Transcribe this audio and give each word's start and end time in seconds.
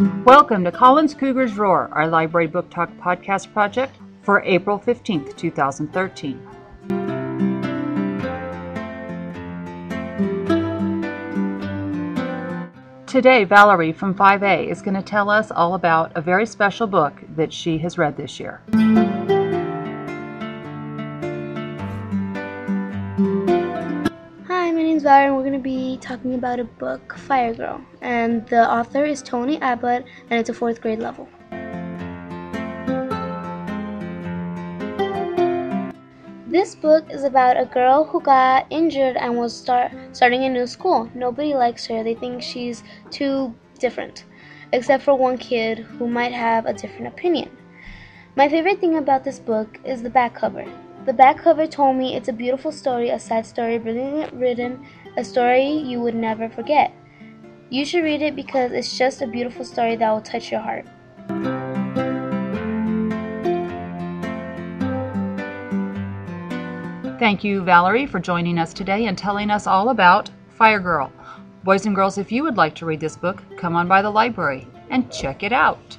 Welcome 0.00 0.64
to 0.64 0.72
Collins 0.72 1.12
Cougars 1.12 1.58
Roar, 1.58 1.90
our 1.92 2.08
library 2.08 2.46
book 2.46 2.70
talk 2.70 2.90
podcast 2.96 3.52
project 3.52 3.98
for 4.22 4.42
April 4.44 4.78
15th, 4.78 5.36
2013. 5.36 6.40
Today, 13.06 13.44
Valerie 13.44 13.92
from 13.92 14.14
5A 14.14 14.70
is 14.70 14.80
going 14.80 14.94
to 14.94 15.02
tell 15.02 15.28
us 15.28 15.50
all 15.50 15.74
about 15.74 16.12
a 16.16 16.22
very 16.22 16.46
special 16.46 16.86
book 16.86 17.20
that 17.36 17.52
she 17.52 17.76
has 17.76 17.98
read 17.98 18.16
this 18.16 18.40
year. 18.40 18.62
My 24.80 24.86
name 24.86 24.96
is 24.96 25.02
Valerie, 25.02 25.26
and 25.26 25.36
we're 25.36 25.42
going 25.42 25.52
to 25.52 25.58
be 25.58 25.98
talking 25.98 26.32
about 26.32 26.58
a 26.58 26.64
book, 26.64 27.14
Fire 27.18 27.52
Girl. 27.52 27.82
And 28.00 28.48
the 28.48 28.66
author 28.66 29.04
is 29.04 29.20
Tony 29.20 29.60
Abbott, 29.60 30.06
and 30.30 30.40
it's 30.40 30.48
a 30.48 30.54
fourth 30.54 30.80
grade 30.80 31.00
level. 31.00 31.28
This 36.46 36.74
book 36.74 37.04
is 37.10 37.24
about 37.24 37.60
a 37.60 37.66
girl 37.66 38.04
who 38.04 38.22
got 38.22 38.66
injured 38.70 39.18
and 39.18 39.36
was 39.36 39.54
start 39.54 39.92
starting 40.12 40.44
a 40.44 40.48
new 40.48 40.66
school. 40.66 41.10
Nobody 41.14 41.52
likes 41.52 41.84
her. 41.88 42.02
They 42.02 42.14
think 42.14 42.42
she's 42.42 42.82
too 43.10 43.54
different, 43.78 44.24
except 44.72 45.02
for 45.02 45.14
one 45.14 45.36
kid 45.36 45.80
who 45.80 46.08
might 46.08 46.32
have 46.32 46.64
a 46.64 46.72
different 46.72 47.06
opinion. 47.06 47.50
My 48.34 48.48
favorite 48.48 48.80
thing 48.80 48.96
about 48.96 49.24
this 49.24 49.40
book 49.40 49.78
is 49.84 50.02
the 50.02 50.08
back 50.08 50.34
cover. 50.34 50.64
The 51.10 51.14
back 51.14 51.38
cover 51.38 51.66
told 51.66 51.96
me 51.96 52.14
it's 52.14 52.28
a 52.28 52.32
beautiful 52.32 52.70
story, 52.70 53.08
a 53.08 53.18
sad 53.18 53.44
story, 53.44 53.78
brilliantly 53.78 54.38
written, 54.38 54.86
a 55.16 55.24
story 55.24 55.66
you 55.68 56.00
would 56.00 56.14
never 56.14 56.48
forget. 56.48 56.94
You 57.68 57.84
should 57.84 58.04
read 58.04 58.22
it 58.22 58.36
because 58.36 58.70
it's 58.70 58.96
just 58.96 59.20
a 59.20 59.26
beautiful 59.26 59.64
story 59.64 59.96
that 59.96 60.08
will 60.08 60.20
touch 60.20 60.52
your 60.52 60.60
heart. 60.60 60.86
Thank 67.18 67.42
you, 67.42 67.64
Valerie, 67.64 68.06
for 68.06 68.20
joining 68.20 68.56
us 68.56 68.72
today 68.72 69.06
and 69.06 69.18
telling 69.18 69.50
us 69.50 69.66
all 69.66 69.88
about 69.88 70.30
Fire 70.50 70.78
Girl. 70.78 71.12
Boys 71.64 71.86
and 71.86 71.94
girls, 71.96 72.18
if 72.18 72.30
you 72.30 72.44
would 72.44 72.56
like 72.56 72.76
to 72.76 72.86
read 72.86 73.00
this 73.00 73.16
book, 73.16 73.42
come 73.56 73.74
on 73.74 73.88
by 73.88 74.00
the 74.00 74.10
library 74.10 74.68
and 74.90 75.10
check 75.10 75.42
it 75.42 75.52
out. 75.52 75.98